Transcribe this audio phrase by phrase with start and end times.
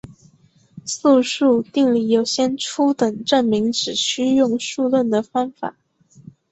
[0.83, 5.77] 素数定理有些初等证明只需用数论的方法。